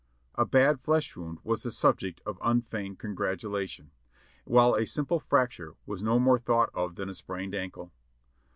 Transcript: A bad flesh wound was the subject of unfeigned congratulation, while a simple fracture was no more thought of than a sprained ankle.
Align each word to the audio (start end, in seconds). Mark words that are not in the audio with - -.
A 0.33 0.47
bad 0.47 0.79
flesh 0.81 1.15
wound 1.15 1.37
was 1.43 1.61
the 1.61 1.69
subject 1.69 2.21
of 2.25 2.39
unfeigned 2.41 2.97
congratulation, 2.97 3.91
while 4.45 4.73
a 4.73 4.87
simple 4.87 5.19
fracture 5.19 5.75
was 5.85 6.01
no 6.01 6.17
more 6.17 6.39
thought 6.39 6.71
of 6.73 6.95
than 6.95 7.07
a 7.07 7.13
sprained 7.13 7.53
ankle. 7.53 7.91